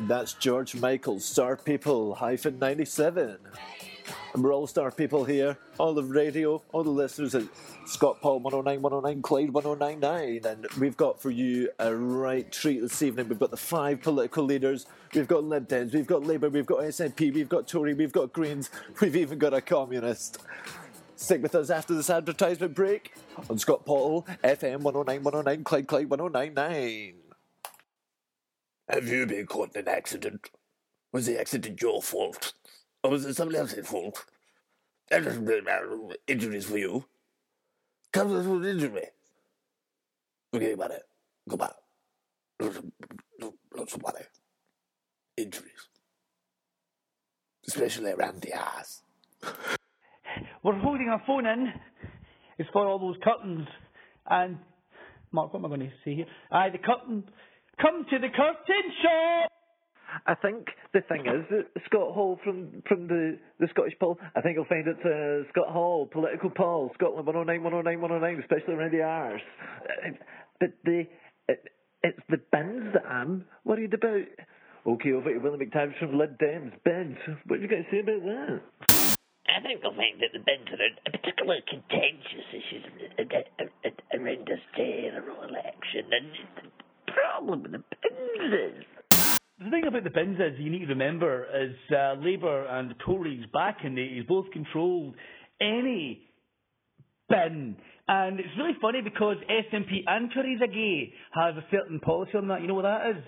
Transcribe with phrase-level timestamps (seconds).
[0.00, 3.36] That's George Michael, Star People hyphen 97.
[4.32, 7.42] And we're all Star People here, all the radio, all the listeners at
[7.84, 10.44] Scott Paul 109, 109, Clyde 1099.
[10.44, 13.28] And we've got for you a right treat this evening.
[13.28, 14.86] We've got the five political leaders.
[15.14, 18.32] We've got Lib Dems, we've got Labour, we've got SNP, we've got Tory, we've got
[18.32, 18.70] Greens,
[19.00, 20.38] we've even got a communist.
[21.16, 23.14] Stick with us after this advertisement break
[23.50, 27.27] on Scott Paul, FM 109, 109, Clyde, Clyde 1099.
[28.88, 30.50] Have you been caught in an accident?
[31.12, 32.54] Was the accident your fault?
[33.02, 34.24] Or was it somebody else's fault?
[35.10, 35.90] That doesn't really matter.
[36.26, 37.04] Injuries for you.
[38.12, 39.08] Comes with injury.
[40.52, 41.02] It.
[41.48, 41.72] Go back.
[42.60, 42.84] Lots of,
[43.76, 44.24] lots of money.
[45.36, 45.88] Injuries.
[47.66, 49.02] Especially around the ass.
[50.62, 51.72] We're holding a phone in.
[52.58, 53.68] It's for all those curtains.
[54.28, 54.58] And,
[55.30, 56.26] Mark, what am I going to say here?
[56.50, 57.24] Aye, the curtain.
[57.80, 59.52] Come to the curtain shop!
[60.26, 64.40] I think the thing is that Scott Hall from from the, the Scottish poll, I
[64.40, 68.92] think you'll find it's uh, Scott Hall, political poll, Scotland 109, 109, 109, especially around
[68.92, 69.42] the arse.
[69.84, 70.10] Uh,
[70.60, 71.06] But the
[71.48, 71.64] it,
[72.02, 74.26] it's the bins that I'm worried about.
[74.86, 76.72] Okay, over to Willie McTavish from Lib Dems.
[76.84, 78.60] Bins, what are you going to say about that?
[79.48, 82.84] I think you'll find that the Bins are a particularly contentious issues
[84.14, 86.08] around this general election.
[86.08, 86.77] And the
[87.20, 88.84] problem with the Bins is.
[89.58, 92.94] The thing about the bins is, you need to remember, is uh, Labour and the
[93.04, 95.16] Tories back in the 80s both controlled
[95.60, 96.30] any
[97.28, 97.76] bin.
[98.06, 102.62] And it's really funny because SNP and Theresa Gay have a certain policy on that.
[102.62, 103.24] You know what that is?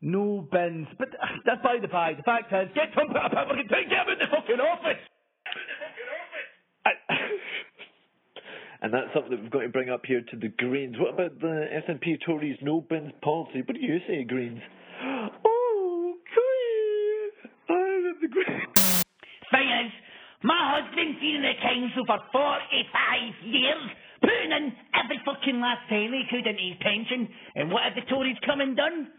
[0.00, 0.86] No bins.
[0.98, 1.08] But
[1.44, 2.14] that's by the by.
[2.14, 5.02] The fact is, get Trump out of power, get get him in the fucking office!
[8.80, 10.94] And that's something that we've got to bring up here to the Greens.
[10.98, 13.62] What about the SNP Tories no bins policy?
[13.66, 14.62] What do you say, Greens?
[15.02, 17.34] Oh, Greens!
[17.66, 19.02] I'm the Greens.
[19.50, 19.90] Thing is,
[20.46, 23.82] my husband's been in the council for 45 years,
[24.22, 27.26] putting in every fucking last penny he could into his pension.
[27.58, 29.10] And what have the Tories come and done?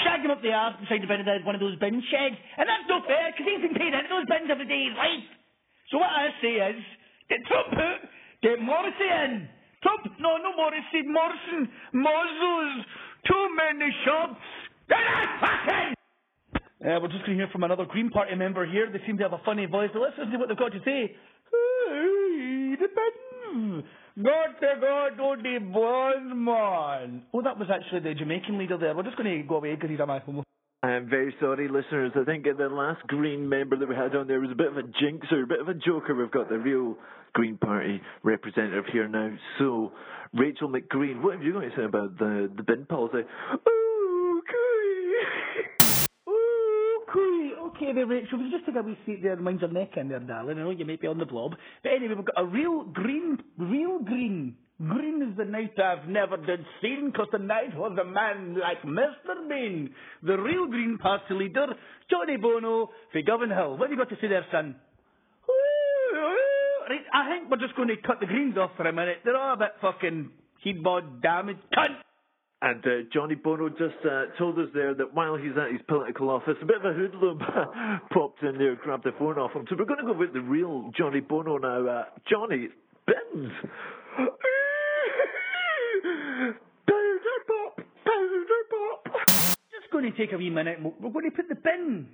[0.00, 2.40] Shag him up the arse the bed of one of those bin sheds.
[2.56, 4.96] And that's no fair, because he's been paid into those bins every day of his
[4.96, 5.28] life.
[5.92, 6.80] So what I say is,
[7.28, 7.76] get Trump
[8.42, 9.48] get Morrissey in.
[9.82, 12.82] Trump, no, no Morrissey, Morrison, Mozzles,
[13.26, 14.40] too many shots.
[16.82, 18.90] Uh, we're just going to hear from another Green Party member here.
[18.90, 19.90] They seem to have a funny voice.
[19.92, 21.14] So let's listen to what they've got to say.
[21.50, 23.82] Hey, the.
[24.22, 27.22] God God, only one man.
[27.32, 28.94] Oh, that was actually the Jamaican leader there.
[28.94, 30.20] We're just going to go away because he's a man.
[30.84, 32.10] I'm very sorry, listeners.
[32.16, 34.76] I think the last Green member that we had on there was a bit of
[34.76, 36.12] a jinxer, a bit of a joker.
[36.12, 36.96] We've got the real
[37.34, 39.30] Green Party representative here now.
[39.60, 39.92] So,
[40.34, 43.18] Rachel McGreen, what have you got to say about the, the bin policy?
[43.18, 43.62] Okay.
[47.66, 50.08] Okay, then, Rachel, we just take a wee seat there and mind your neck in
[50.08, 50.58] there, darling.
[50.58, 51.54] I know you might be on the blob.
[51.82, 54.56] But anyway, we've got a real green, real green.
[54.88, 58.82] Green is the night I've never did seen, 'cause the night was a man like
[58.82, 59.48] Mr.
[59.48, 59.94] Bean.
[60.22, 61.66] The real Green Party leader,
[62.10, 63.76] Johnny Bono, for Govan Hill.
[63.76, 64.74] What have you got to say there, son?
[66.88, 69.18] Right, I think we're just going to cut the Greens off for a minute.
[69.24, 70.30] They're all a bit fucking
[70.64, 71.60] heatbod damaged.
[71.76, 71.96] Cunt!
[72.60, 76.30] And uh, Johnny Bono just uh, told us there that while he's at his political
[76.30, 77.38] office, a bit of a hoodlum
[78.12, 79.64] popped in there, grabbed the phone off him.
[79.68, 81.86] So we're going to go with the real Johnny Bono now.
[81.86, 82.68] Uh, Johnny
[83.06, 83.52] Bins.
[90.02, 90.78] Going to take a wee minute.
[90.82, 92.08] We're going to put the bin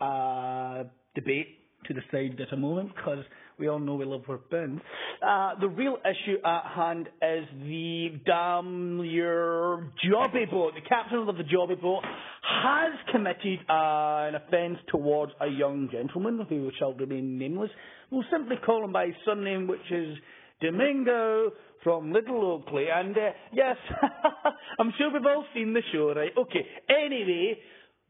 [0.00, 0.84] uh,
[1.14, 3.24] debate to the side at a moment because
[3.58, 4.80] we all know we love our bins.
[5.22, 10.72] Uh, the real issue at hand is the damn your jobby boat.
[10.74, 12.02] The captain of the jobby boat
[12.62, 17.70] has committed uh, an offence towards a young gentleman who shall remain nameless.
[18.10, 20.16] We'll simply call him by his surname, which is
[20.64, 21.52] Domingo
[21.82, 22.86] from Little Oakley.
[22.92, 23.76] And uh, yes,
[24.80, 26.32] I'm sure we've all seen the show, right?
[26.36, 26.66] Okay.
[26.88, 27.58] Anyway,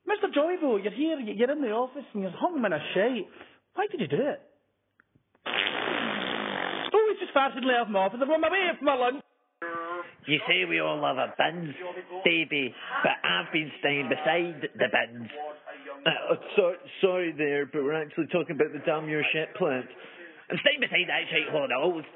[0.07, 0.31] Mr.
[0.31, 3.27] Joybo, you're here, you're in the office, and you're hung in a shite.
[3.75, 4.41] Why did you do it?
[6.95, 8.21] Oh, it's just farted left my office.
[8.23, 9.23] I'm on my way for my lunch.
[10.27, 11.75] You say we all love our bins,
[12.25, 15.29] baby, but I've been staying beside the bins.
[16.07, 16.73] Uh, so,
[17.03, 19.87] sorry there, but we're actually talking about the damn your shit plant.
[20.51, 21.99] I'm staying beside that shite hole now.
[21.99, 22.09] It's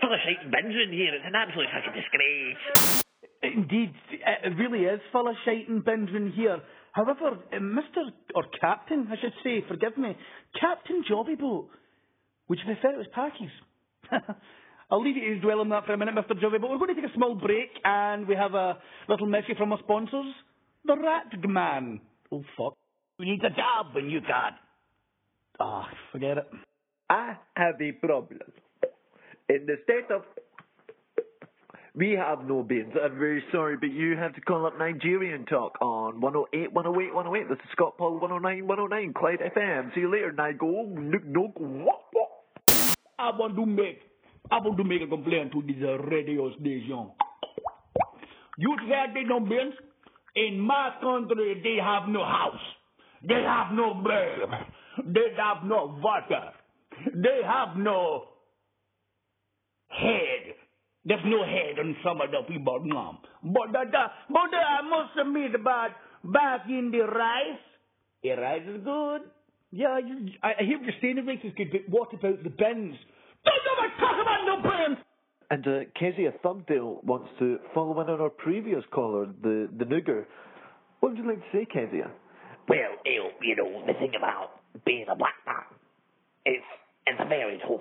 [0.00, 1.14] full of shite and bins in here.
[1.14, 3.04] It's an absolute fucking disgrace.
[3.42, 6.60] Indeed, it really is full of shite and bins in here.
[6.92, 8.10] However, uh, Mr.
[8.34, 10.16] or Captain, I should say, forgive me,
[10.58, 11.68] Captain Jobbyboat,
[12.48, 13.54] would you prefer it was Packies?
[14.90, 16.34] I'll leave you to dwell on that for a minute, Mr.
[16.40, 16.70] Jobbyboat.
[16.70, 18.78] We're going to take a small break and we have a
[19.08, 20.32] little message from our sponsors.
[20.84, 22.00] The Rat Man.
[22.32, 22.74] Oh, fuck.
[23.18, 24.54] Who needs a job when you got?
[25.60, 26.46] Ah, forget it.
[27.10, 28.40] I have a problem.
[29.48, 30.22] In the state of.
[31.94, 32.92] We have no beans.
[33.02, 37.48] I'm very sorry, but you have to call up Nigerian Talk on 108, 108, 108.
[37.48, 39.92] This is Scott Paul 109, 109, Clyde FM.
[39.94, 40.94] See you later, Nigo.
[43.18, 43.98] I want to make,
[44.48, 47.10] I want to make a complaint to this uh, radio station.
[48.58, 49.74] You said they no beans?
[50.36, 52.62] In my country, they have no house.
[53.26, 54.38] They have no bread.
[55.04, 56.52] They have no water.
[57.14, 58.24] They have no
[59.88, 60.54] head.
[61.04, 63.20] There's no head on some of the people now.
[63.42, 65.90] But the, the, uh, but the, I must admit about
[66.24, 67.64] back in the rice,
[68.22, 69.22] the rice is good.
[69.70, 72.42] Yeah, you, I, I hear what you're saying, the race is good, but what about
[72.42, 72.96] the bins?
[73.44, 74.98] Don't ever talk about no bins.
[75.50, 80.26] And uh, Kezia Thumbdale wants to follow in on our previous caller, the, the Nooger.
[81.00, 82.10] What would you like to say, Kezia?
[82.68, 85.64] Well, you, you know, the thing about being a black man,
[86.44, 86.64] it's,
[87.08, 87.80] it's very tough.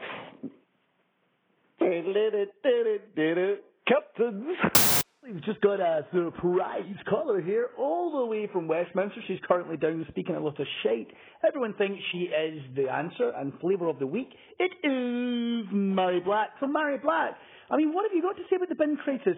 [3.87, 5.03] Captains!
[5.23, 9.19] We've just got a surprise caller here, all the way from Westminster.
[9.27, 11.09] She's currently down speaking a lot of shite.
[11.45, 14.29] Everyone thinks she is the answer and flavour of the week.
[14.57, 16.51] It is Mary Black.
[16.61, 17.35] So, Mary Black,
[17.69, 19.37] I mean, what have you got to say about the bin crisis?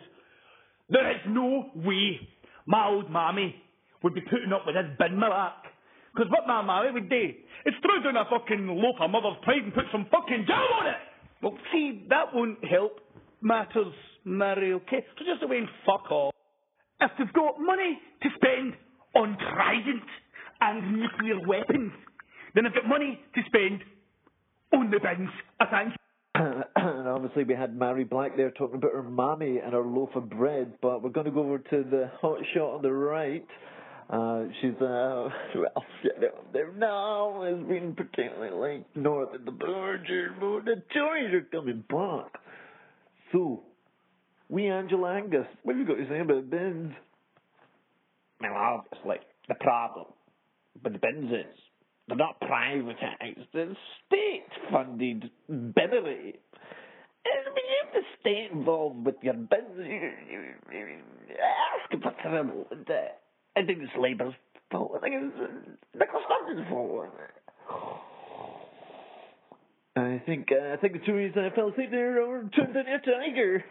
[0.89, 2.19] There is no way
[2.68, 3.56] my old mammy
[4.03, 5.69] would be putting up with this bin malack.
[6.14, 7.34] Because what my mammy would do
[7.66, 10.88] is throw down a fucking loaf of mother's pride and put some fucking jam on
[10.88, 11.02] it.
[11.42, 13.00] Well, see, that won't help
[13.42, 13.94] matters,
[14.26, 15.06] Mary, okay?
[15.18, 16.34] So just away and fuck off.
[17.02, 18.74] If they've got money to spend
[19.16, 20.04] on trident
[20.62, 21.92] and nuclear weapons,
[22.54, 23.82] then they've got money to spend
[24.74, 25.30] on the bins.
[25.60, 25.94] I think.
[26.36, 26.64] and
[27.08, 30.74] obviously we had Mary Black there talking about her mammy and her loaf of bread,
[30.82, 33.46] but we're going to go over to the hot shot on the right.
[34.10, 35.86] Uh, she's, uh, well,
[36.52, 41.84] there now has been particularly like north of the border, but the Tories are coming
[41.88, 42.42] back.
[43.32, 43.62] So,
[44.50, 46.92] we Angela Angus, what have you got to say about bins?
[48.42, 49.18] Well, obviously,
[49.48, 50.08] the problem
[50.84, 51.60] with the bins is
[52.08, 53.78] they're not privatised, they're
[54.08, 56.40] state-funded binnery.
[57.26, 60.42] And when you have the state involved with your bins, you, you,
[60.72, 60.88] you
[61.30, 62.66] ask it's terrible.
[62.72, 62.94] And, uh,
[63.60, 64.34] I think it's Labour's
[64.72, 64.94] fault.
[64.96, 67.10] I think it's uh, Nicola Sturgeon's fault.
[69.98, 73.00] I think, uh, I think the Tories uh, fell asleep there or turned into a
[73.00, 73.66] tiger.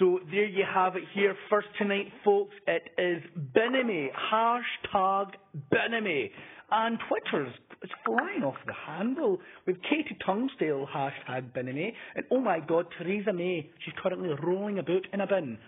[0.00, 1.36] So there you have it here.
[1.48, 3.22] First tonight, folks, it is
[3.54, 4.08] Binemy.
[4.32, 5.34] Hashtag
[5.72, 6.30] Binemy.
[6.72, 7.52] And Twitter's
[7.82, 11.92] it's flying off the handle with Katie Tungstale, hashtag Binemy.
[12.14, 15.58] And oh my god, Theresa May, she's currently rolling about in a bin.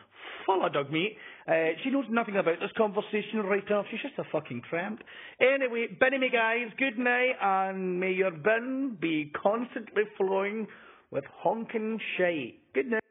[0.46, 1.16] Full of dog meat.
[1.46, 1.52] Uh,
[1.82, 3.86] she knows nothing about this conversation right off.
[3.90, 5.00] She's just a fucking tramp.
[5.40, 10.66] Anyway, Binemy guys, good night, and may your bin be constantly flowing
[11.10, 12.58] with honking shite.
[12.74, 13.01] Good night.